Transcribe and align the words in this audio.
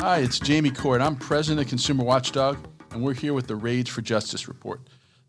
Hi, 0.00 0.18
it's 0.18 0.38
Jamie 0.38 0.70
Court. 0.70 1.00
I'm 1.00 1.16
president 1.16 1.64
of 1.64 1.68
Consumer 1.68 2.04
Watchdog, 2.04 2.56
and 2.92 3.02
we're 3.02 3.14
here 3.14 3.34
with 3.34 3.48
the 3.48 3.56
Rage 3.56 3.90
for 3.90 4.00
Justice 4.00 4.46
report, 4.46 4.80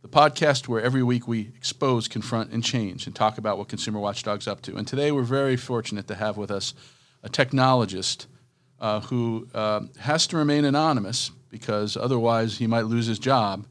the 0.03 0.07
podcast 0.07 0.67
where 0.67 0.79
every 0.79 1.01
week 1.01 1.28
we 1.28 1.51
expose, 1.57 2.07
confront, 2.07 2.51
and 2.51 2.63
change 2.63 3.08
and 3.08 3.15
talk 3.15 3.40
about 3.40 3.58
what 3.58 3.67
Consumer 3.67 3.99
Watchdog's 3.99 4.47
up 4.47 4.62
to. 4.62 4.76
And 4.76 4.87
today 4.87 5.12
we're 5.12 5.24
very 5.24 5.58
fortunate 5.58 6.08
to 6.08 6.13
have 6.13 6.37
with 6.37 6.51
us 6.51 6.76
a 7.24 7.29
technologist 7.29 8.28
uh, 8.79 8.99
who 8.99 9.47
uh, 9.55 9.81
has 10.01 10.28
to 10.28 10.37
remain 10.37 10.65
anonymous 10.65 11.31
because 11.49 11.97
otherwise 11.97 12.60
he 12.60 12.67
might 12.67 12.86
lose 12.86 13.08
his 13.08 13.17
job. 13.17 13.65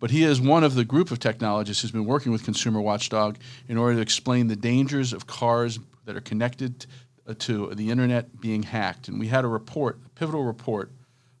But 0.00 0.10
he 0.10 0.22
is 0.22 0.38
one 0.38 0.64
of 0.64 0.74
the 0.74 0.84
group 0.84 1.10
of 1.10 1.18
technologists 1.18 1.80
who's 1.80 1.92
been 1.92 2.04
working 2.04 2.30
with 2.30 2.44
Consumer 2.44 2.82
Watchdog 2.82 3.38
in 3.68 3.78
order 3.78 3.96
to 3.96 4.02
explain 4.02 4.48
the 4.48 4.56
dangers 4.56 5.14
of 5.14 5.26
cars 5.26 5.78
that 6.04 6.14
are 6.14 6.20
connected 6.20 6.84
to 7.34 7.74
the 7.74 7.90
internet 7.90 8.40
being 8.40 8.62
hacked. 8.62 9.08
And 9.08 9.18
we 9.18 9.28
had 9.28 9.44
a 9.44 9.48
report, 9.48 10.00
a 10.04 10.08
pivotal 10.10 10.44
report, 10.44 10.92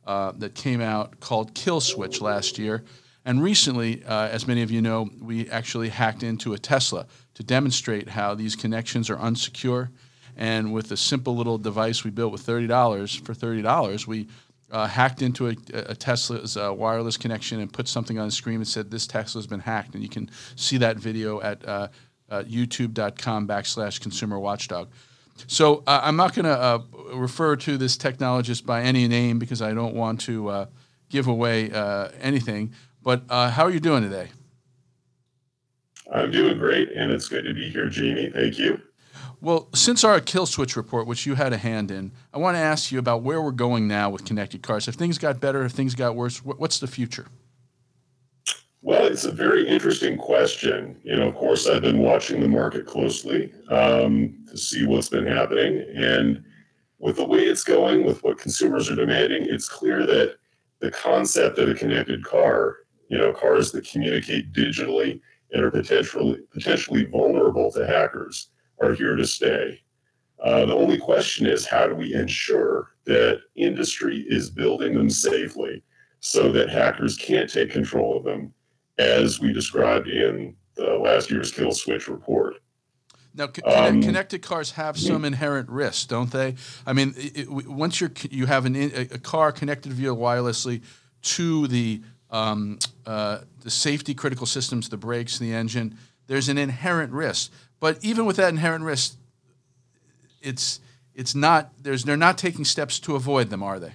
uh, 0.06 0.32
that 0.36 0.54
came 0.54 0.80
out 0.80 1.18
called 1.18 1.52
Kill 1.54 1.80
Switch 1.80 2.20
last 2.20 2.58
year. 2.58 2.84
And 3.24 3.42
recently, 3.42 4.04
uh, 4.04 4.28
as 4.28 4.46
many 4.46 4.62
of 4.62 4.70
you 4.70 4.80
know, 4.80 5.10
we 5.20 5.50
actually 5.50 5.88
hacked 5.88 6.22
into 6.22 6.54
a 6.54 6.58
Tesla 6.58 7.06
to 7.34 7.42
demonstrate 7.42 8.08
how 8.10 8.34
these 8.34 8.54
connections 8.54 9.10
are 9.10 9.16
unsecure. 9.16 9.88
And 10.36 10.72
with 10.72 10.92
a 10.92 10.96
simple 10.96 11.34
little 11.34 11.58
device 11.58 12.04
we 12.04 12.10
built 12.12 12.30
with 12.30 12.46
$30, 12.46 13.20
for 13.24 13.34
$30, 13.34 14.06
we 14.06 14.28
uh, 14.70 14.86
hacked 14.86 15.22
into 15.22 15.48
a, 15.48 15.56
a 15.74 15.96
Tesla's 15.96 16.56
uh, 16.56 16.72
wireless 16.72 17.16
connection 17.16 17.58
and 17.58 17.72
put 17.72 17.88
something 17.88 18.16
on 18.16 18.26
the 18.26 18.32
screen 18.32 18.56
and 18.56 18.68
said, 18.68 18.92
This 18.92 19.08
Tesla's 19.08 19.48
been 19.48 19.60
hacked. 19.60 19.94
And 19.94 20.04
you 20.04 20.08
can 20.08 20.30
see 20.54 20.76
that 20.78 20.98
video 20.98 21.40
at 21.40 21.66
uh, 21.66 21.88
youtube.com 22.30 23.48
backslash 23.48 24.00
consumer 24.00 24.38
watchdog. 24.38 24.88
So 25.46 25.82
uh, 25.86 26.00
I'm 26.02 26.16
not 26.16 26.34
going 26.34 26.44
to 26.44 26.58
uh, 26.58 26.78
refer 27.14 27.56
to 27.56 27.76
this 27.76 27.96
technologist 27.96 28.64
by 28.64 28.82
any 28.82 29.06
name 29.08 29.38
because 29.38 29.62
I 29.62 29.74
don't 29.74 29.94
want 29.94 30.20
to 30.22 30.48
uh, 30.48 30.66
give 31.08 31.26
away 31.26 31.70
uh, 31.70 32.08
anything. 32.20 32.72
But 33.02 33.22
uh, 33.28 33.50
how 33.50 33.64
are 33.64 33.70
you 33.70 33.80
doing 33.80 34.02
today? 34.02 34.28
I'm 36.12 36.30
doing 36.30 36.58
great, 36.58 36.90
and 36.92 37.10
it's 37.10 37.28
good 37.28 37.44
to 37.44 37.54
be 37.54 37.68
here, 37.68 37.88
Jamie. 37.88 38.30
Thank 38.30 38.58
you. 38.58 38.80
Well, 39.40 39.68
since 39.74 40.02
our 40.02 40.20
kill 40.20 40.46
switch 40.46 40.76
report, 40.76 41.06
which 41.06 41.26
you 41.26 41.34
had 41.34 41.52
a 41.52 41.58
hand 41.58 41.90
in, 41.90 42.12
I 42.32 42.38
want 42.38 42.56
to 42.56 42.60
ask 42.60 42.90
you 42.90 42.98
about 42.98 43.22
where 43.22 43.42
we're 43.42 43.52
going 43.52 43.86
now 43.86 44.10
with 44.10 44.24
connected 44.24 44.62
cars. 44.62 44.88
If 44.88 44.94
things 44.94 45.18
got 45.18 45.40
better, 45.40 45.64
if 45.64 45.72
things 45.72 45.94
got 45.94 46.16
worse, 46.16 46.38
what's 46.38 46.78
the 46.78 46.86
future? 46.86 47.26
It's 49.16 49.24
a 49.24 49.32
very 49.32 49.66
interesting 49.66 50.18
question. 50.18 51.00
You 51.02 51.16
know, 51.16 51.28
of 51.28 51.36
course, 51.36 51.66
I've 51.66 51.80
been 51.80 52.00
watching 52.00 52.38
the 52.38 52.48
market 52.48 52.84
closely 52.84 53.50
um, 53.70 54.44
to 54.50 54.58
see 54.58 54.84
what's 54.84 55.08
been 55.08 55.26
happening. 55.26 55.86
And 55.96 56.44
with 56.98 57.16
the 57.16 57.24
way 57.24 57.38
it's 57.38 57.64
going, 57.64 58.04
with 58.04 58.22
what 58.22 58.36
consumers 58.36 58.90
are 58.90 58.94
demanding, 58.94 59.46
it's 59.46 59.70
clear 59.70 60.04
that 60.04 60.36
the 60.80 60.90
concept 60.90 61.58
of 61.58 61.70
a 61.70 61.74
connected 61.74 62.26
car, 62.26 62.76
you 63.08 63.16
know, 63.16 63.32
cars 63.32 63.72
that 63.72 63.88
communicate 63.88 64.52
digitally 64.52 65.18
and 65.50 65.64
are 65.64 65.70
potentially 65.70 66.40
potentially 66.52 67.06
vulnerable 67.06 67.72
to 67.72 67.86
hackers, 67.86 68.50
are 68.82 68.92
here 68.92 69.16
to 69.16 69.26
stay. 69.26 69.80
Uh, 70.44 70.66
the 70.66 70.76
only 70.76 70.98
question 70.98 71.46
is 71.46 71.64
how 71.64 71.86
do 71.86 71.94
we 71.94 72.12
ensure 72.12 72.90
that 73.06 73.40
industry 73.56 74.26
is 74.28 74.50
building 74.50 74.92
them 74.92 75.08
safely 75.08 75.82
so 76.20 76.52
that 76.52 76.68
hackers 76.68 77.16
can't 77.16 77.50
take 77.50 77.70
control 77.70 78.18
of 78.18 78.24
them 78.24 78.52
as 78.98 79.40
we 79.40 79.52
described 79.52 80.08
in 80.08 80.54
the 80.74 80.94
last 80.94 81.30
year's 81.30 81.52
Kill 81.52 81.72
Switch 81.72 82.08
report. 82.08 82.56
Now, 83.34 83.50
um, 83.66 84.02
connected 84.02 84.40
cars 84.40 84.72
have 84.72 84.98
some 84.98 85.24
inherent 85.24 85.68
risks, 85.68 86.06
don't 86.06 86.32
they? 86.32 86.54
I 86.86 86.94
mean, 86.94 87.12
it, 87.16 87.50
once 87.50 88.00
you're 88.00 88.12
you 88.30 88.46
have 88.46 88.64
an, 88.64 88.74
a 88.76 89.18
car 89.18 89.52
connected 89.52 89.92
via 89.92 90.14
wirelessly 90.14 90.82
to 91.22 91.66
the 91.66 92.00
um, 92.30 92.78
uh, 93.04 93.40
the 93.60 93.70
safety 93.70 94.14
critical 94.14 94.46
systems, 94.46 94.88
the 94.88 94.96
brakes, 94.96 95.38
the 95.38 95.52
engine, 95.52 95.98
there's 96.28 96.48
an 96.48 96.56
inherent 96.56 97.12
risk. 97.12 97.52
But 97.78 98.02
even 98.02 98.24
with 98.24 98.36
that 98.36 98.48
inherent 98.48 98.84
risk, 98.84 99.16
it's 100.40 100.80
it's 101.14 101.34
not 101.34 101.72
there's 101.82 102.04
they're 102.04 102.16
not 102.16 102.38
taking 102.38 102.64
steps 102.64 102.98
to 103.00 103.16
avoid 103.16 103.50
them, 103.50 103.62
are 103.62 103.78
they? 103.78 103.92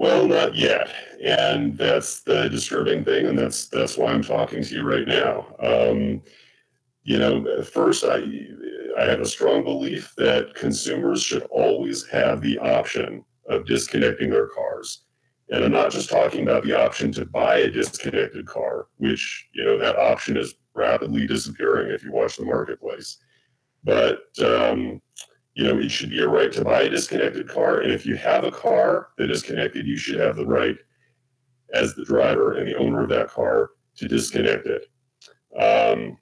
Well, 0.00 0.26
not 0.26 0.54
yet, 0.54 0.88
and 1.22 1.76
that's 1.76 2.22
the 2.22 2.48
disturbing 2.48 3.04
thing, 3.04 3.26
and 3.26 3.38
that's 3.38 3.66
that's 3.66 3.98
why 3.98 4.10
I'm 4.10 4.22
talking 4.22 4.64
to 4.64 4.74
you 4.74 4.82
right 4.82 5.06
now. 5.06 5.54
Um, 5.58 6.22
you 7.02 7.18
know, 7.18 7.62
first, 7.62 8.02
I 8.04 8.22
I 8.98 9.04
have 9.04 9.20
a 9.20 9.26
strong 9.26 9.62
belief 9.62 10.14
that 10.16 10.54
consumers 10.54 11.22
should 11.22 11.42
always 11.50 12.06
have 12.06 12.40
the 12.40 12.58
option 12.60 13.26
of 13.50 13.66
disconnecting 13.66 14.30
their 14.30 14.46
cars, 14.46 15.02
and 15.50 15.62
I'm 15.62 15.72
not 15.72 15.90
just 15.90 16.08
talking 16.08 16.44
about 16.44 16.64
the 16.64 16.82
option 16.82 17.12
to 17.12 17.26
buy 17.26 17.56
a 17.58 17.70
disconnected 17.70 18.46
car, 18.46 18.86
which 18.96 19.50
you 19.52 19.62
know 19.62 19.76
that 19.76 19.96
option 19.98 20.38
is 20.38 20.54
rapidly 20.72 21.26
disappearing 21.26 21.90
if 21.90 22.02
you 22.02 22.10
watch 22.10 22.38
the 22.38 22.46
marketplace, 22.46 23.18
but 23.84 24.22
um, 24.42 25.02
you 25.60 25.66
know, 25.66 25.78
it 25.78 25.90
should 25.90 26.08
be 26.08 26.22
a 26.22 26.26
right 26.26 26.50
to 26.50 26.64
buy 26.64 26.82
a 26.82 26.88
disconnected 26.88 27.46
car. 27.46 27.80
And 27.80 27.92
if 27.92 28.06
you 28.06 28.16
have 28.16 28.44
a 28.44 28.50
car 28.50 29.08
that 29.18 29.30
is 29.30 29.42
connected, 29.42 29.86
you 29.86 29.98
should 29.98 30.18
have 30.18 30.36
the 30.36 30.46
right 30.46 30.78
as 31.74 31.94
the 31.94 32.04
driver 32.04 32.54
and 32.54 32.66
the 32.66 32.78
owner 32.78 33.02
of 33.02 33.10
that 33.10 33.28
car 33.28 33.72
to 33.96 34.08
disconnect 34.08 34.66
it. 34.66 34.86
Um, 35.60 36.16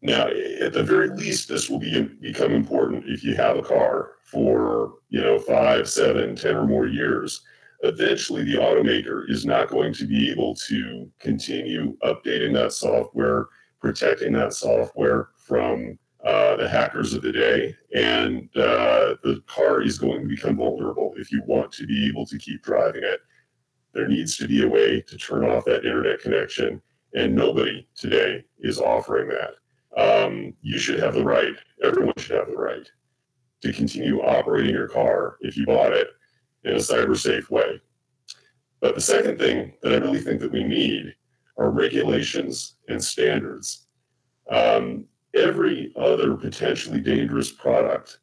now, 0.00 0.28
at 0.28 0.72
the 0.72 0.82
very 0.82 1.10
least, 1.10 1.46
this 1.46 1.68
will 1.68 1.78
be, 1.78 2.00
become 2.22 2.52
important 2.52 3.04
if 3.06 3.22
you 3.22 3.34
have 3.34 3.58
a 3.58 3.62
car 3.62 4.12
for, 4.24 4.94
you 5.10 5.20
know, 5.20 5.38
five, 5.38 5.90
seven, 5.90 6.34
ten 6.34 6.56
or 6.56 6.66
more 6.66 6.86
years. 6.86 7.42
Eventually, 7.82 8.44
the 8.44 8.56
automaker 8.56 9.28
is 9.28 9.44
not 9.44 9.68
going 9.68 9.92
to 9.92 10.06
be 10.06 10.30
able 10.30 10.54
to 10.54 11.06
continue 11.20 11.98
updating 11.98 12.54
that 12.54 12.72
software, 12.72 13.48
protecting 13.78 14.32
that 14.32 14.54
software 14.54 15.28
from 15.36 15.98
uh, 16.24 16.56
the 16.56 16.68
hackers 16.68 17.14
of 17.14 17.22
the 17.22 17.32
day, 17.32 17.74
and 17.94 18.48
uh, 18.56 19.16
the 19.24 19.42
car 19.46 19.82
is 19.82 19.98
going 19.98 20.22
to 20.22 20.28
become 20.28 20.56
vulnerable 20.56 21.14
if 21.16 21.32
you 21.32 21.42
want 21.46 21.72
to 21.72 21.86
be 21.86 22.06
able 22.06 22.24
to 22.26 22.38
keep 22.38 22.62
driving 22.62 23.02
it. 23.02 23.20
There 23.92 24.08
needs 24.08 24.36
to 24.38 24.48
be 24.48 24.62
a 24.62 24.68
way 24.68 25.00
to 25.00 25.18
turn 25.18 25.44
off 25.44 25.64
that 25.64 25.84
internet 25.84 26.20
connection, 26.20 26.80
and 27.14 27.34
nobody 27.34 27.86
today 27.96 28.44
is 28.60 28.78
offering 28.80 29.28
that. 29.28 29.54
Um, 29.96 30.54
you 30.62 30.78
should 30.78 31.00
have 31.00 31.14
the 31.14 31.24
right, 31.24 31.54
everyone 31.82 32.14
should 32.16 32.36
have 32.36 32.48
the 32.48 32.56
right 32.56 32.88
to 33.62 33.72
continue 33.72 34.20
operating 34.22 34.74
your 34.74 34.88
car 34.88 35.36
if 35.40 35.56
you 35.56 35.66
bought 35.66 35.92
it 35.92 36.08
in 36.64 36.74
a 36.74 36.78
cyber 36.78 37.16
safe 37.16 37.50
way. 37.50 37.80
But 38.80 38.94
the 38.94 39.00
second 39.00 39.38
thing 39.38 39.74
that 39.82 39.92
I 39.92 39.96
really 39.96 40.20
think 40.20 40.40
that 40.40 40.52
we 40.52 40.64
need 40.64 41.14
are 41.58 41.70
regulations 41.70 42.76
and 42.88 43.02
standards. 43.02 43.86
Um, 44.50 45.06
every 45.34 45.92
other 45.96 46.34
potentially 46.36 47.00
dangerous 47.00 47.50
product 47.50 48.18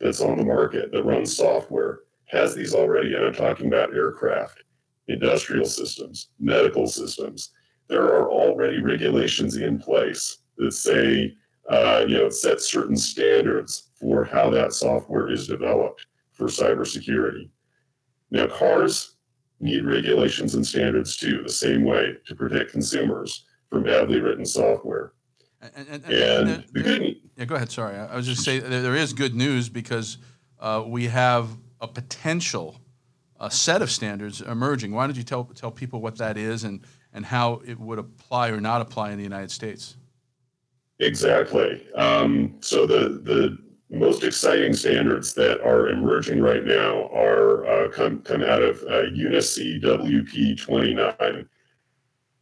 that's 0.00 0.20
on 0.20 0.38
the 0.38 0.44
market 0.44 0.92
that 0.92 1.04
runs 1.04 1.36
software 1.36 2.00
has 2.26 2.54
these 2.54 2.74
already. 2.74 3.14
And 3.14 3.24
I'm 3.24 3.34
talking 3.34 3.66
about 3.66 3.94
aircraft, 3.94 4.62
industrial 5.08 5.66
systems, 5.66 6.28
medical 6.38 6.86
systems. 6.86 7.50
There 7.88 8.04
are 8.04 8.30
already 8.30 8.82
regulations 8.82 9.56
in 9.56 9.78
place 9.78 10.38
that 10.56 10.72
say, 10.72 11.34
uh, 11.68 12.04
you 12.08 12.16
know, 12.16 12.28
set 12.30 12.60
certain 12.60 12.96
standards 12.96 13.90
for 14.00 14.24
how 14.24 14.50
that 14.50 14.72
software 14.72 15.30
is 15.30 15.46
developed 15.46 16.06
for 16.32 16.46
cybersecurity. 16.46 17.48
Now, 18.30 18.46
cars 18.46 19.16
need 19.60 19.84
regulations 19.84 20.54
and 20.54 20.66
standards 20.66 21.16
too, 21.16 21.42
the 21.42 21.52
same 21.52 21.84
way 21.84 22.14
to 22.26 22.34
protect 22.34 22.72
consumers 22.72 23.46
from 23.70 23.84
badly 23.84 24.20
written 24.20 24.44
software. 24.44 25.12
And, 25.76 25.88
and, 25.88 26.04
and, 26.04 26.48
and 26.48 26.64
the 26.72 26.82
good 26.82 27.16
yeah, 27.36 27.44
go 27.46 27.54
ahead. 27.54 27.70
Sorry, 27.70 27.96
I 27.96 28.14
was 28.14 28.26
just 28.26 28.44
saying 28.44 28.62
there 28.68 28.94
is 28.94 29.12
good 29.12 29.34
news 29.34 29.68
because 29.68 30.18
uh, 30.60 30.84
we 30.86 31.06
have 31.06 31.48
a 31.80 31.88
potential 31.88 32.80
a 33.40 33.50
set 33.50 33.82
of 33.82 33.90
standards 33.90 34.40
emerging. 34.40 34.92
Why 34.92 35.06
don't 35.06 35.16
you 35.16 35.22
tell 35.22 35.44
tell 35.44 35.70
people 35.70 36.00
what 36.00 36.16
that 36.18 36.36
is 36.36 36.64
and 36.64 36.80
and 37.12 37.24
how 37.24 37.62
it 37.66 37.78
would 37.78 37.98
apply 37.98 38.48
or 38.48 38.60
not 38.60 38.80
apply 38.80 39.10
in 39.10 39.18
the 39.18 39.24
United 39.24 39.50
States? 39.50 39.96
Exactly. 40.98 41.86
Um, 41.94 42.56
so 42.60 42.86
the 42.86 43.20
the 43.22 43.58
most 43.90 44.24
exciting 44.24 44.72
standards 44.74 45.34
that 45.34 45.60
are 45.60 45.88
emerging 45.88 46.40
right 46.40 46.64
now 46.64 47.08
are 47.12 47.66
uh, 47.66 47.88
come 47.90 48.20
come 48.22 48.42
out 48.42 48.62
of 48.62 48.82
uh, 48.84 49.10
UNECE 49.12 49.82
WP 49.82 50.60
29, 50.60 51.48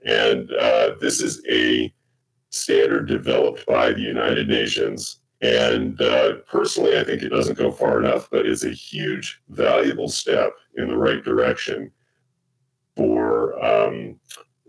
and 0.04 0.52
uh, 0.52 0.90
this 1.00 1.20
is 1.20 1.42
a 1.48 1.92
standard 2.52 3.08
developed 3.08 3.66
by 3.66 3.92
the 3.92 4.00
United 4.00 4.48
Nations. 4.48 5.18
And 5.40 6.00
uh, 6.00 6.34
personally, 6.48 6.96
I 6.96 7.02
think 7.02 7.22
it 7.22 7.30
doesn't 7.30 7.58
go 7.58 7.72
far 7.72 7.98
enough, 7.98 8.28
but 8.30 8.46
it's 8.46 8.64
a 8.64 8.70
huge, 8.70 9.40
valuable 9.48 10.08
step 10.08 10.52
in 10.76 10.88
the 10.88 10.96
right 10.96 11.24
direction 11.24 11.90
for 12.96 13.62
um, 13.64 14.20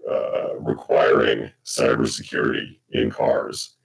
uh, 0.10 0.56
requiring 0.60 1.52
cybersecurity 1.66 2.80
in 2.92 3.12
cars. 3.12 3.76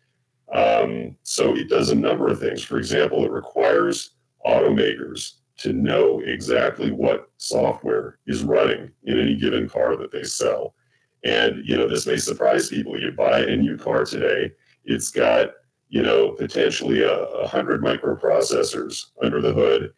Um, 0.55 1.17
so 1.25 1.55
it 1.55 1.69
does 1.69 1.91
a 1.91 1.95
number 1.95 2.29
of 2.29 2.41
things. 2.41 2.63
For 2.63 2.79
example, 2.79 3.25
it 3.25 3.31
requires 3.31 4.13
automakers 4.47 5.33
to 5.59 5.73
know 5.73 6.21
exactly 6.25 6.91
what 6.91 7.31
software 7.37 8.19
is 8.27 8.45
running 8.45 8.91
in 9.05 9.19
any 9.19 9.37
given 9.37 9.69
car 9.69 9.97
that 9.97 10.13
they 10.13 10.23
sell. 10.23 10.75
And 11.29 11.69
you 11.69 11.77
know, 11.77 11.87
this 11.87 12.07
may 12.07 12.17
surprise 12.17 12.69
people. 12.69 12.99
You 12.99 13.13
buy 13.13 13.41
a 13.41 13.57
new 13.57 13.77
car 13.77 14.05
today, 14.05 14.51
it's 14.85 15.11
got 15.11 15.51
you 15.91 16.03
know 16.03 16.33
potentially 16.33 17.03
a, 17.03 17.13
a 17.13 17.47
hundred 17.47 17.83
microprocessors 17.83 19.07
under 19.23 19.41
the 19.43 19.53
hood. 19.53 19.93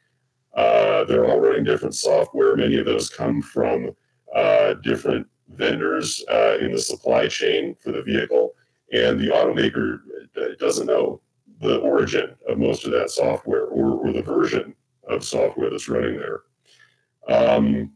Uh, 0.57 1.05
they're 1.05 1.27
all 1.27 1.39
running 1.39 1.63
different 1.63 1.95
software. 1.95 2.57
Many 2.57 2.79
of 2.79 2.87
those 2.87 3.09
come 3.09 3.41
from 3.43 3.91
uh, 4.35 4.75
different 4.83 5.27
vendors 5.51 6.25
uh, 6.29 6.59
in 6.61 6.73
the 6.73 6.81
supply 6.81 7.29
chain 7.29 7.77
for 7.81 7.93
the 7.93 8.03
vehicle, 8.03 8.55
and 8.93 9.21
the 9.21 9.29
automaker 9.29 10.01
uh, 10.37 10.55
doesn't 10.59 10.87
know 10.87 11.21
the 11.61 11.79
origin 11.79 12.35
of 12.49 12.59
most 12.59 12.85
of 12.85 12.91
that 12.91 13.11
software 13.11 13.67
or, 13.67 14.05
or 14.05 14.13
the 14.13 14.23
version 14.23 14.75
of 15.09 15.23
software 15.23 15.71
that's 15.71 15.89
running 15.89 16.19
there. 16.19 16.41
Um, 17.29 17.93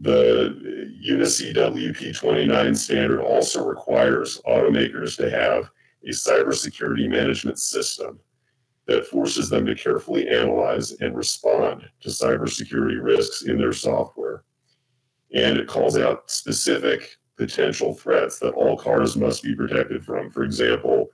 the 0.00 0.94
UNECE 1.04 1.54
WP29 1.54 2.76
standard 2.76 3.20
also 3.20 3.64
requires 3.64 4.40
automakers 4.46 5.16
to 5.16 5.30
have 5.30 5.70
a 6.04 6.10
cybersecurity 6.10 7.08
management 7.08 7.58
system 7.58 8.20
that 8.86 9.06
forces 9.06 9.50
them 9.50 9.66
to 9.66 9.74
carefully 9.74 10.28
analyze 10.28 10.92
and 11.00 11.16
respond 11.16 11.88
to 12.00 12.08
cybersecurity 12.08 13.02
risks 13.02 13.42
in 13.42 13.58
their 13.58 13.72
software. 13.72 14.44
And 15.34 15.58
it 15.58 15.66
calls 15.66 15.98
out 15.98 16.30
specific 16.30 17.16
potential 17.36 17.92
threats 17.94 18.38
that 18.38 18.54
all 18.54 18.76
cars 18.76 19.16
must 19.16 19.42
be 19.42 19.54
protected 19.54 20.04
from. 20.04 20.30
For 20.30 20.42
example, 20.42 21.08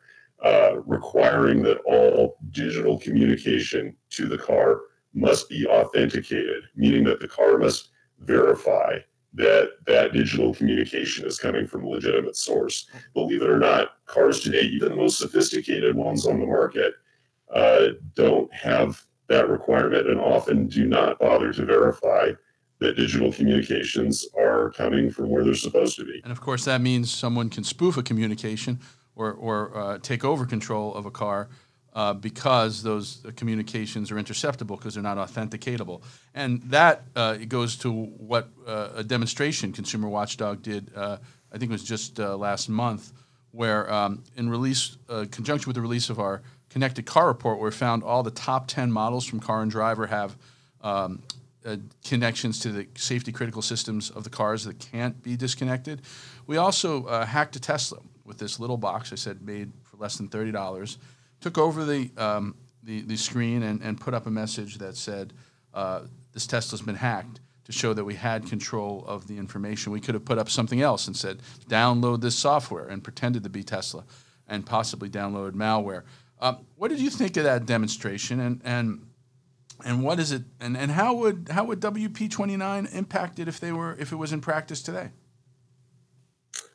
uh, 0.44 0.76
requiring 0.84 1.62
that 1.62 1.78
all 1.86 2.36
digital 2.50 2.98
communication 2.98 3.96
to 4.10 4.26
the 4.26 4.38
car 4.38 4.82
must 5.14 5.48
be 5.48 5.66
authenticated, 5.66 6.64
meaning 6.76 7.02
that 7.04 7.20
the 7.20 7.28
car 7.28 7.58
must 7.58 7.90
verify 8.26 8.98
that 9.34 9.70
that 9.86 10.12
digital 10.12 10.54
communication 10.54 11.26
is 11.26 11.38
coming 11.38 11.66
from 11.66 11.84
a 11.84 11.88
legitimate 11.88 12.36
source. 12.36 12.88
Believe 13.14 13.42
it 13.42 13.50
or 13.50 13.58
not, 13.58 14.06
cars 14.06 14.40
today, 14.40 14.62
even 14.62 14.90
the 14.90 14.96
most 14.96 15.18
sophisticated 15.18 15.96
ones 15.96 16.26
on 16.26 16.38
the 16.38 16.46
market, 16.46 16.94
uh, 17.52 17.88
don't 18.14 18.52
have 18.54 19.04
that 19.28 19.48
requirement 19.48 20.08
and 20.08 20.20
often 20.20 20.66
do 20.68 20.86
not 20.86 21.18
bother 21.18 21.52
to 21.52 21.64
verify 21.64 22.30
that 22.78 22.96
digital 22.96 23.32
communications 23.32 24.26
are 24.38 24.70
coming 24.70 25.10
from 25.10 25.30
where 25.30 25.44
they're 25.44 25.54
supposed 25.54 25.96
to 25.96 26.04
be. 26.04 26.20
And 26.22 26.32
of 26.32 26.40
course, 26.40 26.64
that 26.64 26.80
means 26.80 27.10
someone 27.10 27.48
can 27.48 27.64
spoof 27.64 27.96
a 27.96 28.02
communication 28.02 28.80
or, 29.16 29.32
or 29.32 29.76
uh, 29.76 29.98
take 29.98 30.24
over 30.24 30.44
control 30.44 30.94
of 30.94 31.06
a 31.06 31.10
car 31.10 31.48
uh, 31.94 32.12
because 32.12 32.82
those 32.82 33.24
communications 33.36 34.10
are 34.10 34.16
interceptable 34.16 34.76
because 34.76 34.94
they're 34.94 35.02
not 35.02 35.16
authenticatable. 35.16 36.02
And 36.34 36.60
that 36.62 37.02
uh, 37.14 37.36
goes 37.36 37.76
to 37.78 37.92
what 37.92 38.48
uh, 38.66 38.88
a 38.96 39.04
demonstration 39.04 39.72
Consumer 39.72 40.08
Watchdog 40.08 40.62
did, 40.62 40.90
uh, 40.96 41.18
I 41.52 41.58
think 41.58 41.70
it 41.70 41.72
was 41.72 41.84
just 41.84 42.18
uh, 42.18 42.36
last 42.36 42.68
month, 42.68 43.12
where 43.52 43.92
um, 43.92 44.24
in 44.36 44.50
release, 44.50 44.96
uh, 45.08 45.26
conjunction 45.30 45.68
with 45.68 45.76
the 45.76 45.80
release 45.80 46.10
of 46.10 46.18
our 46.18 46.42
connected 46.68 47.06
car 47.06 47.28
report, 47.28 47.60
we 47.60 47.70
found 47.70 48.02
all 48.02 48.24
the 48.24 48.32
top 48.32 48.66
10 48.66 48.90
models 48.90 49.24
from 49.24 49.38
Car 49.38 49.62
and 49.62 49.70
Driver 49.70 50.08
have 50.08 50.36
um, 50.80 51.22
connections 52.04 52.58
to 52.58 52.72
the 52.72 52.88
safety 52.96 53.30
critical 53.30 53.62
systems 53.62 54.10
of 54.10 54.24
the 54.24 54.30
cars 54.30 54.64
that 54.64 54.80
can't 54.80 55.22
be 55.22 55.36
disconnected. 55.36 56.02
We 56.48 56.56
also 56.56 57.06
hacked 57.24 57.54
a 57.54 57.60
Tesla 57.60 58.00
with 58.24 58.38
this 58.38 58.58
little 58.58 58.76
box 58.76 59.12
I 59.12 59.14
said 59.14 59.40
made 59.40 59.72
for 59.84 59.96
less 59.98 60.16
than 60.16 60.28
$30 60.28 60.96
took 61.44 61.58
over 61.58 61.84
the, 61.84 62.10
um, 62.16 62.54
the, 62.82 63.02
the, 63.02 63.18
screen 63.18 63.62
and, 63.62 63.82
and 63.82 64.00
put 64.00 64.14
up 64.14 64.26
a 64.26 64.30
message 64.30 64.78
that 64.78 64.96
said, 64.96 65.34
uh, 65.74 66.00
This 66.32 66.46
Tesla's 66.46 66.80
been 66.80 66.94
hacked 66.94 67.40
to 67.66 67.72
show 67.72 67.92
that 67.92 68.02
we 68.02 68.14
had 68.14 68.46
control 68.46 69.04
of 69.06 69.26
the 69.26 69.36
information. 69.36 69.92
We 69.92 70.00
could 70.00 70.14
have 70.14 70.24
put 70.24 70.38
up 70.38 70.48
something 70.48 70.80
else 70.80 71.06
and 71.06 71.14
said, 71.14 71.40
Download 71.68 72.22
this 72.22 72.34
software 72.34 72.86
and 72.86 73.04
pretended 73.04 73.42
to 73.42 73.50
be 73.50 73.62
Tesla 73.62 74.04
and 74.48 74.64
possibly 74.64 75.10
download 75.10 75.50
malware. 75.52 76.04
Um, 76.40 76.64
what 76.76 76.88
did 76.88 76.98
you 76.98 77.10
think 77.10 77.36
of 77.36 77.44
that 77.44 77.66
demonstration 77.66 78.40
and, 78.40 78.62
and 78.64 79.06
and 79.84 80.02
what 80.02 80.18
is 80.18 80.32
it 80.32 80.44
and, 80.60 80.78
and 80.78 80.92
how 80.92 81.12
would 81.14 81.48
how 81.50 81.64
would 81.64 81.80
WP29 81.80 82.94
impact 82.94 83.38
it 83.38 83.48
if 83.48 83.60
they 83.60 83.72
were 83.72 83.94
if 83.98 84.12
it 84.12 84.16
was 84.16 84.32
in 84.32 84.40
practice 84.40 84.80
today? 84.80 85.10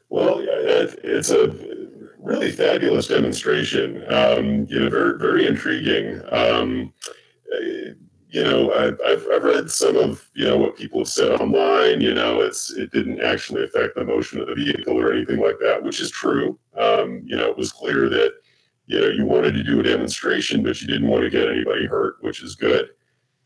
Well, 0.10 0.42
yeah, 0.44 0.86
it's 1.04 1.32
a 1.32 1.48
really 2.30 2.52
fabulous 2.52 3.08
demonstration. 3.08 4.04
Um, 4.14 4.66
you 4.70 4.80
know, 4.80 4.90
very 4.90 5.18
very 5.18 5.48
intriguing. 5.48 6.22
Um, 6.32 6.94
you 8.32 8.44
know, 8.44 8.72
I, 8.74 8.84
have 9.10 9.26
I've 9.34 9.44
read 9.44 9.72
some 9.72 9.98
of 9.98 10.30
you 10.36 10.46
know 10.46 10.58
what 10.58 10.78
people 10.78 11.00
have 11.00 11.08
said 11.08 11.32
online. 11.42 12.02
You 12.02 12.14
know, 12.14 12.42
it's 12.42 12.72
it 12.72 12.92
didn't 12.92 13.22
actually 13.22 13.64
affect 13.64 13.96
the 13.96 14.06
motion 14.06 14.40
of 14.40 14.48
the 14.48 14.56
vehicle 14.56 15.00
or 15.00 15.12
anything 15.12 15.40
like 15.40 15.58
that, 15.62 15.82
which 15.82 16.00
is 16.00 16.12
true. 16.12 16.58
Um, 16.78 17.24
you 17.26 17.36
know, 17.36 17.50
it 17.50 17.58
was 17.58 17.72
clear 17.72 18.08
that 18.10 18.34
you 18.86 19.00
know 19.00 19.08
you 19.08 19.26
wanted 19.26 19.54
to 19.54 19.64
do 19.64 19.80
a 19.80 19.84
demonstration, 19.84 20.62
but 20.62 20.80
you 20.80 20.88
didn't 20.88 21.10
want 21.10 21.24
to 21.24 21.30
get 21.30 21.50
anybody 21.50 21.88
hurt, 21.88 22.18
which 22.22 22.44
is 22.44 22.56
good. 22.56 22.90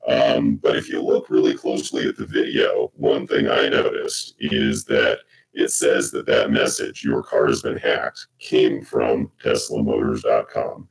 Um, 0.06 0.57
but 0.57 0.75
if 0.75 0.89
you 0.89 1.01
look 1.01 1.29
really 1.29 1.56
closely 1.56 2.09
at 2.09 2.18
the 2.18 2.25
video, 2.25 2.91
one 2.95 3.25
thing 3.25 3.47
I 3.47 3.69
noticed 3.69 4.36
is 4.39 4.83
that 4.86 5.19
it 5.53 5.71
says 5.71 6.11
that 6.11 6.25
that 6.25 6.51
message, 6.51 7.03
your 7.03 7.21
car 7.23 7.47
has 7.47 7.61
been 7.61 7.77
hacked, 7.77 8.27
came 8.39 8.83
from 8.83 9.31
TeslaMotors.com. 9.44 10.88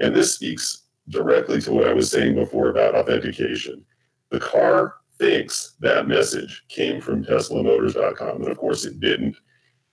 And 0.00 0.14
this 0.14 0.34
speaks 0.34 0.84
directly 1.08 1.60
to 1.62 1.72
what 1.72 1.88
I 1.88 1.92
was 1.92 2.10
saying 2.10 2.36
before 2.36 2.68
about 2.68 2.94
authentication. 2.94 3.84
The 4.30 4.40
car 4.40 4.94
thinks 5.18 5.74
that 5.80 6.08
message 6.08 6.64
came 6.68 7.00
from 7.00 7.24
TeslaMotors.com. 7.24 8.42
And 8.42 8.48
of 8.48 8.58
course, 8.58 8.84
it 8.84 9.00
didn't. 9.00 9.36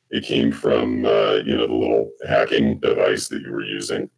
It 0.09 0.23
came 0.23 0.51
from, 0.51 1.05
uh, 1.05 1.39
you 1.45 1.57
know, 1.57 1.67
the 1.67 1.73
little 1.73 2.11
hacking 2.27 2.79
device 2.79 3.27
that 3.27 3.41
you 3.41 3.51
were 3.51 3.65
using. 3.65 4.09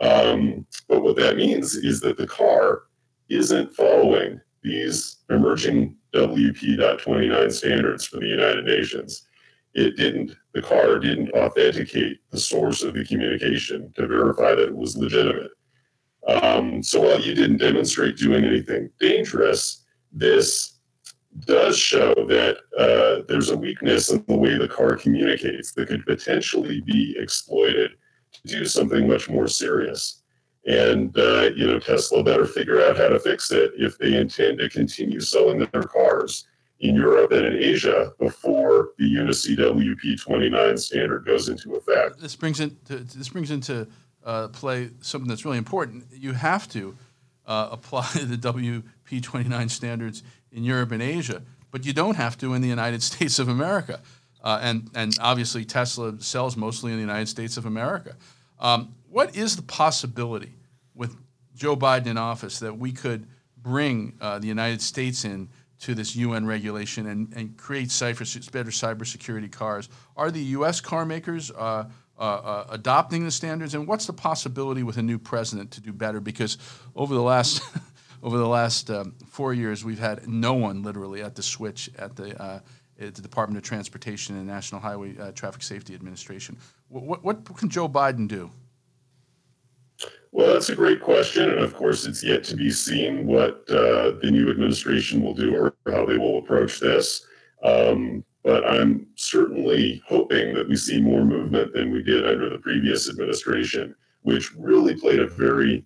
Um, 0.00 0.66
but 0.88 1.02
what 1.02 1.16
that 1.16 1.36
means 1.36 1.74
is 1.74 2.00
that 2.00 2.18
the 2.18 2.26
car 2.26 2.82
isn't 3.28 3.74
following 3.74 4.40
these 4.64 5.18
emerging 5.30 5.94
WP.29 6.14 7.52
standards 7.52 8.06
for 8.06 8.18
the 8.18 8.26
United 8.26 8.64
Nations. 8.64 9.28
It 9.74 9.96
didn't, 9.96 10.34
the 10.54 10.62
car 10.62 10.98
didn't 10.98 11.30
authenticate 11.32 12.18
the 12.30 12.38
source 12.38 12.82
of 12.82 12.94
the 12.94 13.04
communication 13.04 13.92
to 13.96 14.06
verify 14.06 14.54
that 14.54 14.68
it 14.68 14.76
was 14.76 14.96
legitimate. 14.96 15.50
Um, 16.26 16.82
so 16.82 17.02
while 17.02 17.20
you 17.20 17.34
didn't 17.34 17.58
demonstrate 17.58 18.16
doing 18.16 18.44
anything 18.44 18.88
dangerous, 18.98 19.84
this 20.12 20.78
does 21.40 21.76
show 21.76 22.14
that 22.14 22.58
uh, 22.78 23.24
there's 23.28 23.50
a 23.50 23.56
weakness 23.56 24.10
in 24.10 24.24
the 24.26 24.36
way 24.36 24.56
the 24.56 24.68
car 24.68 24.96
communicates 24.96 25.72
that 25.72 25.88
could 25.88 26.06
potentially 26.06 26.80
be 26.80 27.14
exploited 27.18 27.90
to 28.32 28.40
do 28.46 28.64
something 28.64 29.08
much 29.08 29.28
more 29.28 29.48
serious. 29.48 30.22
And, 30.66 31.16
uh, 31.18 31.50
you 31.54 31.66
know, 31.66 31.78
Tesla 31.78 32.22
better 32.22 32.46
figure 32.46 32.82
out 32.82 32.96
how 32.96 33.08
to 33.08 33.20
fix 33.20 33.50
it 33.50 33.72
if 33.76 33.98
they 33.98 34.16
intend 34.16 34.58
to 34.58 34.68
continue 34.68 35.20
selling 35.20 35.58
their 35.58 35.82
cars 35.82 36.46
in 36.80 36.94
Europe 36.94 37.32
and 37.32 37.46
in 37.46 37.62
Asia 37.62 38.12
before 38.18 38.90
the 38.98 39.04
UNECE 39.04 39.56
WP29 39.56 40.78
standard 40.78 41.26
goes 41.26 41.48
into 41.48 41.74
effect. 41.74 42.20
This 42.20 42.34
brings, 42.34 42.60
into, 42.60 42.96
this 42.96 43.28
brings 43.28 43.50
into 43.50 43.86
uh, 44.24 44.48
play 44.48 44.90
something 45.00 45.28
that's 45.28 45.44
really 45.44 45.58
important. 45.58 46.04
You 46.12 46.32
have 46.32 46.68
to 46.70 46.96
uh, 47.46 47.68
apply 47.70 48.08
the 48.14 48.36
WP29 48.36 49.70
standards 49.70 50.22
in 50.50 50.64
Europe 50.64 50.92
and 50.92 51.02
Asia, 51.02 51.42
but 51.70 51.84
you 51.84 51.92
don't 51.92 52.16
have 52.16 52.38
to 52.38 52.54
in 52.54 52.62
the 52.62 52.68
United 52.68 53.02
States 53.10 53.38
of 53.38 53.48
America. 53.48 54.00
Uh, 54.42 54.60
and, 54.62 54.90
and 54.94 55.12
obviously, 55.20 55.64
Tesla 55.64 56.20
sells 56.20 56.56
mostly 56.56 56.90
in 56.92 56.98
the 56.98 57.02
United 57.02 57.28
States 57.28 57.56
of 57.56 57.64
America. 57.64 58.14
Um, 58.58 58.94
what 59.08 59.36
is 59.36 59.56
the 59.56 59.62
possibility 59.62 60.52
with 60.94 61.16
Joe 61.54 61.76
Biden 61.76 62.06
in 62.06 62.18
office 62.18 62.58
that 62.60 62.78
we 62.78 62.92
could 62.92 63.26
bring 63.56 64.14
uh, 64.20 64.38
the 64.38 64.46
United 64.46 64.82
States 64.82 65.24
in 65.24 65.48
to 65.80 65.94
this 65.94 66.16
UN 66.16 66.46
regulation 66.46 67.06
and, 67.06 67.32
and 67.34 67.56
create 67.56 67.88
cyber, 67.88 68.50
better 68.50 68.70
cybersecurity 68.70 69.50
cars? 69.50 69.88
Are 70.16 70.30
the 70.30 70.40
U.S. 70.40 70.80
car 70.80 71.04
makers 71.04 71.50
uh, 71.50 71.84
uh, 72.18 72.22
uh, 72.22 72.66
adopting 72.70 73.24
the 73.24 73.30
standards, 73.30 73.74
and 73.74 73.88
what's 73.88 74.06
the 74.06 74.12
possibility 74.12 74.82
with 74.82 74.98
a 74.98 75.02
new 75.02 75.18
president 75.18 75.72
to 75.72 75.80
do 75.80 75.92
better? 75.92 76.20
Because 76.20 76.58
over 76.94 77.12
the 77.12 77.22
last 77.22 77.62
over 78.22 78.38
the 78.38 78.48
last 78.48 78.90
um, 78.90 79.14
four 79.28 79.52
years, 79.52 79.84
we've 79.84 79.98
had 79.98 80.26
no 80.28 80.54
one 80.54 80.82
literally 80.82 81.22
at 81.22 81.34
the 81.34 81.42
switch 81.42 81.90
at 81.98 82.16
the 82.16 82.40
uh, 82.40 82.60
at 83.00 83.14
the 83.14 83.22
Department 83.22 83.56
of 83.58 83.64
Transportation 83.64 84.36
and 84.36 84.46
National 84.46 84.80
Highway 84.80 85.16
uh, 85.18 85.32
Traffic 85.32 85.62
Safety 85.62 85.94
Administration. 85.94 86.56
What, 86.88 87.24
what, 87.24 87.48
what 87.48 87.56
can 87.56 87.68
Joe 87.68 87.88
Biden 87.88 88.28
do? 88.28 88.50
Well, 90.32 90.52
that's 90.52 90.68
a 90.68 90.74
great 90.74 91.00
question. 91.00 91.48
And 91.48 91.60
of 91.60 91.74
course, 91.74 92.06
it's 92.06 92.24
yet 92.24 92.42
to 92.44 92.56
be 92.56 92.70
seen 92.70 93.26
what 93.26 93.62
uh, 93.70 94.18
the 94.20 94.30
new 94.30 94.50
administration 94.50 95.22
will 95.22 95.34
do 95.34 95.54
or 95.54 95.74
how 95.86 96.04
they 96.04 96.18
will 96.18 96.38
approach 96.38 96.80
this. 96.80 97.24
Um, 97.62 98.24
but 98.42 98.68
I'm 98.68 99.06
certainly 99.14 100.02
hoping 100.06 100.54
that 100.54 100.68
we 100.68 100.76
see 100.76 101.00
more 101.00 101.24
movement 101.24 101.72
than 101.72 101.90
we 101.90 102.02
did 102.02 102.26
under 102.26 102.50
the 102.50 102.58
previous 102.58 103.08
administration, 103.08 103.94
which 104.22 104.54
really 104.54 104.94
played 104.94 105.20
a 105.20 105.26
very 105.26 105.84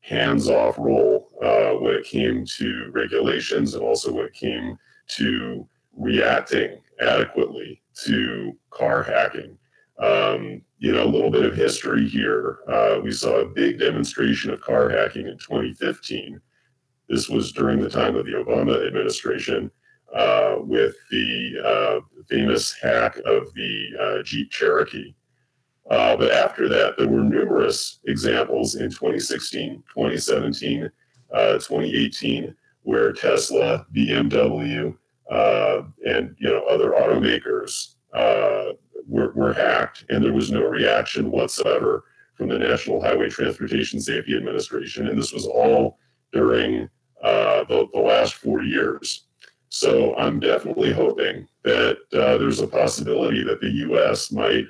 hands 0.00 0.48
off 0.48 0.78
role 0.78 1.28
uh, 1.42 1.72
when 1.78 1.94
it 1.94 2.04
came 2.04 2.44
to 2.44 2.90
regulations 2.92 3.74
and 3.74 3.82
also 3.82 4.12
when 4.12 4.24
it 4.24 4.34
came 4.34 4.78
to 5.08 5.68
reacting 5.96 6.78
adequately 7.00 7.82
to 8.04 8.52
car 8.70 9.02
hacking. 9.02 9.56
Um, 9.98 10.62
you 10.78 10.92
know, 10.92 11.04
a 11.04 11.08
little 11.08 11.30
bit 11.30 11.44
of 11.44 11.56
history 11.56 12.06
here. 12.06 12.58
Uh, 12.68 13.00
we 13.02 13.10
saw 13.12 13.40
a 13.40 13.48
big 13.48 13.78
demonstration 13.78 14.50
of 14.50 14.60
car 14.60 14.90
hacking 14.90 15.26
in 15.26 15.38
2015. 15.38 16.40
This 17.08 17.28
was 17.28 17.52
during 17.52 17.80
the 17.80 17.88
time 17.88 18.16
of 18.16 18.26
the 18.26 18.32
Obama 18.32 18.86
administration 18.86 19.70
uh, 20.14 20.56
with 20.58 20.94
the 21.10 21.52
uh, 21.64 22.24
famous 22.28 22.74
hack 22.80 23.16
of 23.24 23.52
the 23.54 23.88
uh, 24.00 24.22
Jeep 24.22 24.50
Cherokee. 24.50 25.14
Uh, 25.90 26.16
but 26.16 26.32
after 26.32 26.68
that, 26.68 26.94
there 26.98 27.08
were 27.08 27.22
numerous 27.22 28.00
examples 28.06 28.74
in 28.74 28.90
2016, 28.90 29.82
2017, 29.94 30.90
uh, 31.32 31.52
2018, 31.54 32.54
where 32.82 33.12
Tesla, 33.12 33.86
BMW, 33.94 34.96
uh, 35.30 35.82
and 36.06 36.34
you 36.38 36.48
know 36.48 36.64
other 36.64 36.92
automakers 36.92 37.94
were, 39.08 39.32
were 39.32 39.52
hacked, 39.52 40.04
and 40.08 40.24
there 40.24 40.32
was 40.32 40.50
no 40.50 40.62
reaction 40.62 41.30
whatsoever 41.30 42.04
from 42.34 42.48
the 42.48 42.58
National 42.58 43.00
Highway 43.00 43.28
Transportation 43.28 44.00
Safety 44.00 44.36
Administration, 44.36 45.08
and 45.08 45.18
this 45.18 45.32
was 45.32 45.46
all 45.46 45.98
during 46.32 46.88
the, 47.22 47.88
the 47.92 48.00
last 48.00 48.34
four 48.34 48.62
years. 48.62 49.26
So 49.68 50.14
I'm 50.16 50.40
definitely 50.40 50.92
hoping 50.92 51.46
that 51.64 51.98
uh, 52.12 52.38
there's 52.38 52.60
a 52.60 52.66
possibility 52.66 53.42
that 53.44 53.60
the 53.60 53.70
U.S. 53.70 54.30
might 54.32 54.64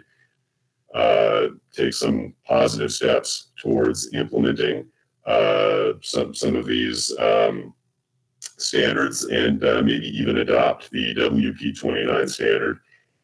uh, 0.95 1.49
take 1.73 1.93
some 1.93 2.35
positive 2.47 2.93
steps 2.93 3.53
towards 3.61 4.13
implementing 4.15 4.87
uh, 5.27 5.93
some 6.03 6.35
some 6.35 6.57
of 6.57 6.67
these 6.67 7.17
um, 7.19 7.75
standards 8.59 9.25
and 9.25 9.65
uh, 9.65 9.83
maybe 9.83 10.09
even 10.09 10.39
adopt 10.39 10.91
the 10.91 11.15
WP29 11.15 12.29
standard, 12.29 12.79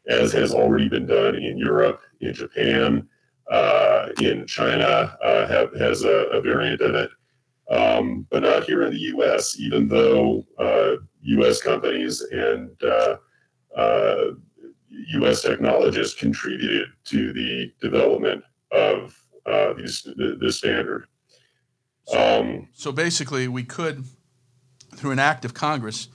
as 0.09 0.33
has 0.33 0.53
already 0.53 0.89
been 0.89 1.07
done 1.07 1.37
in 1.37 1.57
Europe, 1.57 2.01
in 2.21 2.35
Japan, 2.35 3.09
uh, 3.51 4.09
in 4.21 4.47
China 4.47 5.17
uh, 5.23 5.47
have, 5.47 5.75
has 5.79 6.05
a, 6.05 6.27
a 6.33 6.41
variant 6.41 6.81
of 6.81 6.95
it 6.95 7.11
um, 7.73 8.27
but 8.31 8.43
not 8.43 8.65
here 8.65 8.83
in 8.83 8.93
the 8.93 9.01
U.S. 9.01 9.59
Even 9.59 9.89
though 9.89 10.47
uh, 10.59 10.97
U.S. 11.23 11.61
companies 11.61 12.21
and 12.21 12.71
uh, 12.83 13.17
uh, 13.77 14.25
U.S. 14.91 15.43
technologists 15.43 16.19
contributed 16.19 16.89
to 17.05 17.33
the 17.33 17.73
development 17.81 18.45
of 18.73 19.19
uh, 19.47 19.73
these 19.75 20.07
this 20.41 20.59
standard. 20.59 21.07
Um, 22.17 22.69
so 22.73 22.93
basically, 22.93 23.49
we 23.49 23.65
could, 23.65 24.05
through 24.95 25.11
an 25.11 25.19
act 25.19 25.45
of 25.45 25.55
Congress, 25.55 26.09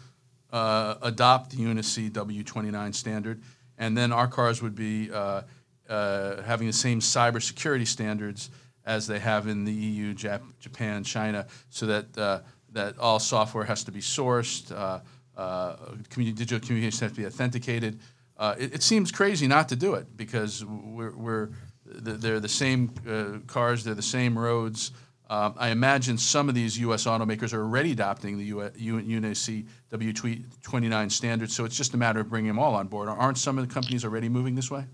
uh, 0.51 0.95
adopt 1.01 1.51
the 1.51 1.57
UNECE 1.57 2.11
W29 2.11 2.95
standard, 2.95 3.41
and 3.77 3.97
then 3.97 4.11
our 4.11 4.27
cars 4.27 4.61
would 4.61 4.75
be 4.75 5.11
uh, 5.11 5.41
having 5.87 6.67
the 6.67 6.73
same 6.73 6.99
cybersecurity 6.99 7.87
standards 7.87 8.49
as 8.85 9.05
they 9.05 9.19
have 9.19 9.47
in 9.47 9.65
the 9.65 9.73
EU, 9.73 10.13
Jap- 10.13 10.57
Japan, 10.59 11.03
China, 11.03 11.45
so 11.69 11.85
that 11.85 12.17
uh, 12.17 12.39
that 12.71 12.97
all 12.97 13.19
software 13.19 13.65
has 13.65 13.83
to 13.83 13.91
be 13.91 13.99
sourced, 13.99 14.71
uh, 14.71 14.99
uh, 15.39 15.75
digital 16.09 16.59
communications 16.59 16.99
have 17.01 17.11
to 17.11 17.21
be 17.21 17.25
authenticated. 17.25 17.99
Uh, 18.37 18.55
it, 18.57 18.75
it, 18.75 18.83
seems 18.83 19.11
crazy 19.11 19.47
not 19.47 19.69
to 19.69 19.75
do 19.75 19.95
it 19.95 20.15
because 20.15 20.63
we're, 20.63 21.15
we're 21.15 21.49
they're 21.85 22.39
the 22.39 22.47
same 22.47 22.91
uh, 23.09 23.39
cars, 23.47 23.83
they're 23.83 23.95
the 23.95 24.01
same 24.01 24.37
roads. 24.37 24.91
Um, 25.29 25.55
I 25.57 25.69
imagine 25.69 26.17
some 26.17 26.47
of 26.47 26.55
these 26.55 26.79
U.S. 26.79 27.05
automakers 27.05 27.53
are 27.53 27.61
already 27.61 27.91
adopting 27.91 28.37
the 28.37 28.49
UNECE 28.49 29.67
W29 29.91 31.11
standards, 31.11 31.53
so 31.53 31.65
it's 31.65 31.75
just 31.75 31.93
a 31.93 31.97
matter 31.97 32.21
of 32.21 32.29
bringing 32.29 32.47
them 32.47 32.59
all 32.59 32.75
on 32.75 32.87
board. 32.87 33.09
Aren't 33.09 33.37
some 33.37 33.57
of 33.57 33.67
the 33.67 33.73
companies 33.73 34.05
already 34.05 34.29
moving 34.29 34.55
this 34.55 34.71
way? 34.71 34.85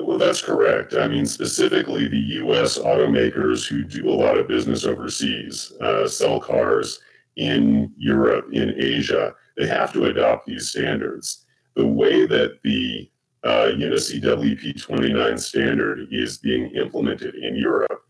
Well, 0.00 0.18
that's 0.18 0.42
correct. 0.42 0.94
I 0.94 1.06
mean, 1.06 1.26
specifically, 1.26 2.08
the 2.08 2.16
U.S. 2.16 2.78
automakers 2.78 3.66
who 3.66 3.84
do 3.84 4.08
a 4.08 4.10
lot 4.10 4.36
of 4.36 4.48
business 4.48 4.84
overseas 4.84 5.72
uh, 5.80 6.08
sell 6.08 6.40
cars 6.40 7.00
in 7.36 7.92
Europe, 7.96 8.48
in 8.52 8.74
Asia. 8.76 9.34
They 9.56 9.66
have 9.66 9.92
to 9.92 10.06
adopt 10.06 10.46
these 10.46 10.70
standards. 10.70 11.46
The 11.76 11.86
way 11.86 12.26
that 12.26 12.58
the 12.64 13.10
uh, 13.44 13.70
UNECE 13.76 14.20
WP29 14.22 15.38
standard 15.38 16.08
is 16.10 16.38
being 16.38 16.70
implemented 16.74 17.36
in 17.36 17.54
Europe, 17.54 18.02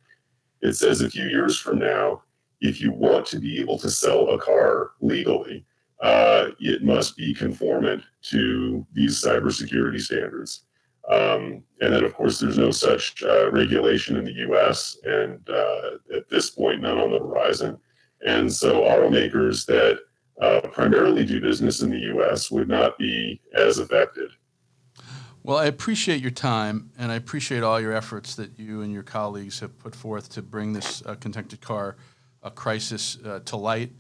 it 0.63 0.75
says 0.75 1.01
a 1.01 1.11
few 1.11 1.25
years 1.25 1.59
from 1.59 1.79
now, 1.79 2.23
if 2.61 2.81
you 2.81 2.93
want 2.93 3.27
to 3.27 3.39
be 3.39 3.61
able 3.61 3.79
to 3.79 3.91
sell 3.91 4.31
a 4.31 4.39
car 4.39 4.93
legally, 5.01 5.65
uh, 6.03 6.49
it 6.61 6.83
must 6.83 7.17
be 7.17 7.35
conformant 7.35 8.03
to 8.23 8.87
these 8.93 9.23
cybersecurity 9.23 10.01
standards. 10.01 10.65
Um, 11.11 11.63
and 11.81 11.93
then, 11.95 12.05
of 12.05 12.15
course, 12.15 12.39
there's 12.39 12.59
no 12.59 12.71
such 12.71 13.23
uh, 13.23 13.51
regulation 13.51 14.17
in 14.17 14.25
the 14.25 14.53
US, 14.53 14.99
and 15.05 15.49
uh, 15.49 15.91
at 16.15 16.29
this 16.29 16.51
point, 16.51 16.83
none 16.83 16.99
on 16.99 17.13
the 17.13 17.19
horizon. 17.19 17.79
And 18.27 18.53
so, 18.53 18.83
automakers 18.83 19.65
that 19.67 20.01
uh, 20.41 20.61
primarily 20.69 21.25
do 21.25 21.41
business 21.41 21.81
in 21.83 21.91
the 21.91 22.19
US 22.19 22.51
would 22.51 22.69
not 22.69 22.99
be 22.99 23.41
as 23.55 23.79
affected. 23.79 24.31
Well, 25.49 25.57
I 25.57 25.65
appreciate 25.65 26.21
your 26.21 26.31
time, 26.31 26.91
and 26.99 27.11
I 27.11 27.15
appreciate 27.15 27.63
all 27.63 27.81
your 27.81 27.95
efforts 27.95 28.35
that 28.35 28.59
you 28.59 28.83
and 28.83 28.93
your 28.93 29.03
colleagues 29.03 29.61
have 29.61 29.79
put 29.79 29.95
forth 29.95 30.29
to 30.35 30.43
bring 30.43 30.75
this 30.75 31.03
uh, 31.07 31.15
connected 31.15 31.63
car 31.63 31.97
crisis 32.55 33.17
uh, 33.25 33.41
to 33.47 33.57
light. 33.57 33.91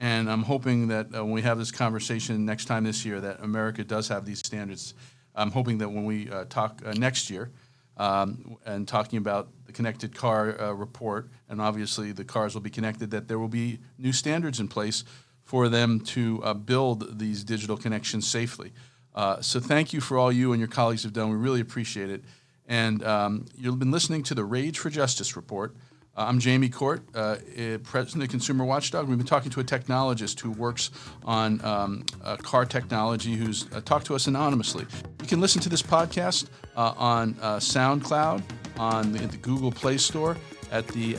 And 0.00 0.28
I'm 0.28 0.42
hoping 0.42 0.88
that 0.88 1.14
uh, 1.14 1.24
when 1.24 1.30
we 1.30 1.42
have 1.42 1.58
this 1.58 1.70
conversation 1.70 2.44
next 2.44 2.64
time 2.64 2.82
this 2.82 3.04
year, 3.04 3.20
that 3.20 3.38
America 3.40 3.84
does 3.84 4.08
have 4.08 4.24
these 4.24 4.40
standards 4.40 4.94
I'm 5.36 5.52
hoping 5.52 5.78
that 5.78 5.88
when 5.88 6.06
we 6.06 6.28
uh, 6.28 6.46
talk 6.46 6.82
uh, 6.84 6.92
next 6.94 7.30
year 7.30 7.52
um, 7.98 8.56
and 8.66 8.88
talking 8.88 9.18
about 9.18 9.46
the 9.64 9.72
connected 9.72 10.12
car 10.12 10.60
uh, 10.60 10.72
report, 10.72 11.30
and 11.48 11.60
obviously 11.60 12.10
the 12.10 12.24
cars 12.24 12.54
will 12.54 12.62
be 12.62 12.70
connected, 12.70 13.12
that 13.12 13.28
there 13.28 13.38
will 13.38 13.46
be 13.46 13.78
new 13.96 14.12
standards 14.12 14.58
in 14.58 14.66
place 14.66 15.04
for 15.44 15.68
them 15.68 16.00
to 16.00 16.42
uh, 16.42 16.52
build 16.52 17.20
these 17.20 17.44
digital 17.44 17.76
connections 17.76 18.26
safely. 18.26 18.72
Uh, 19.16 19.40
so 19.40 19.58
thank 19.58 19.92
you 19.92 20.00
for 20.00 20.18
all 20.18 20.30
you 20.30 20.52
and 20.52 20.60
your 20.60 20.68
colleagues 20.68 21.02
have 21.02 21.12
done. 21.12 21.30
We 21.30 21.36
really 21.36 21.60
appreciate 21.60 22.10
it. 22.10 22.22
And 22.68 23.02
um, 23.04 23.46
you've 23.56 23.78
been 23.78 23.90
listening 23.90 24.22
to 24.24 24.34
the 24.34 24.44
Rage 24.44 24.78
for 24.78 24.90
Justice 24.90 25.36
report. 25.36 25.74
Uh, 26.16 26.24
I'm 26.28 26.38
Jamie 26.38 26.68
Court, 26.68 27.02
uh, 27.14 27.36
eh, 27.54 27.76
President 27.82 28.24
of 28.24 28.30
Consumer 28.30 28.64
Watchdog. 28.64 29.06
We've 29.06 29.18
been 29.18 29.26
talking 29.26 29.50
to 29.52 29.60
a 29.60 29.64
technologist 29.64 30.40
who 30.40 30.50
works 30.50 30.90
on 31.24 31.62
um, 31.64 32.04
car 32.42 32.64
technology 32.64 33.34
who's 33.34 33.70
uh, 33.72 33.80
talked 33.82 34.06
to 34.06 34.14
us 34.14 34.26
anonymously. 34.26 34.86
You 35.20 35.26
can 35.26 35.40
listen 35.40 35.60
to 35.62 35.68
this 35.68 35.82
podcast 35.82 36.48
uh, 36.76 36.94
on 36.96 37.34
SoundCloud, 37.34 38.42
on 38.78 39.12
the, 39.12 39.18
the, 39.18 39.36
Google 39.36 39.70
Play 39.70 39.98
Store, 39.98 40.36
at 40.72 40.86
the, 40.88 41.18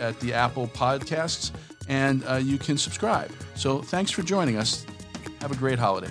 at 0.00 0.18
the 0.20 0.32
Apple 0.32 0.66
Podcasts, 0.68 1.52
and 1.88 2.24
you 2.46 2.56
can 2.58 2.78
subscribe. 2.78 3.30
So 3.54 3.82
thanks 3.82 4.10
for 4.10 4.22
joining 4.22 4.56
us. 4.56 4.86
Have 5.40 5.52
a 5.52 5.56
great 5.56 5.78
holiday. 5.78 6.10